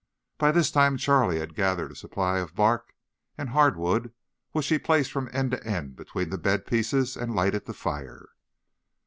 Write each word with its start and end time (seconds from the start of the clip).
By 0.39 0.51
this 0.51 0.71
time 0.71 0.97
Charlie 0.97 1.37
had 1.37 1.53
gathered 1.53 1.91
a 1.91 1.95
supply 1.95 2.39
of 2.39 2.55
bark 2.55 2.95
and 3.37 3.49
hard 3.49 3.77
wood 3.77 4.11
which 4.51 4.67
he 4.69 4.79
placed 4.79 5.11
from 5.11 5.29
end 5.31 5.51
to 5.51 5.63
end 5.63 5.95
between 5.95 6.31
the 6.31 6.39
bed 6.39 6.65
pieces 6.65 7.15
and 7.15 7.35
lighted 7.35 7.67
the 7.67 7.73
fire. 7.75 8.29